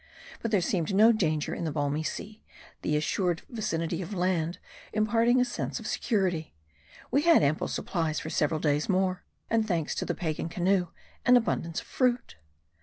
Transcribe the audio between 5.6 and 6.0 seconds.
of